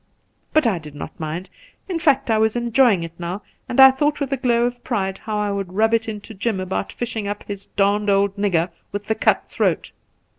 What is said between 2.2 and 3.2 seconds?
I was enjoying it